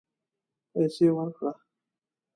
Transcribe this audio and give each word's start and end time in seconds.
پیسې 0.71 1.07
ورکړه 1.17 1.53